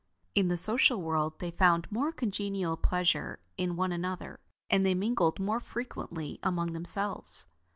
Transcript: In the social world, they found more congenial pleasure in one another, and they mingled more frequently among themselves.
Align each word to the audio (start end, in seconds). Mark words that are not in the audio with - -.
In 0.33 0.47
the 0.47 0.57
social 0.57 0.99
world, 0.99 1.37
they 1.37 1.51
found 1.51 1.85
more 1.91 2.11
congenial 2.11 2.75
pleasure 2.75 3.37
in 3.55 3.75
one 3.75 3.91
another, 3.91 4.39
and 4.67 4.83
they 4.83 4.95
mingled 4.95 5.39
more 5.39 5.59
frequently 5.59 6.39
among 6.41 6.73
themselves. 6.73 7.45